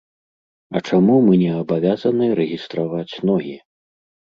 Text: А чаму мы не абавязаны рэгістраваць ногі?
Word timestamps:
А 0.75 0.81
чаму 0.87 1.19
мы 1.29 1.33
не 1.43 1.51
абавязаны 1.61 2.33
рэгістраваць 2.43 3.15
ногі? 3.33 3.59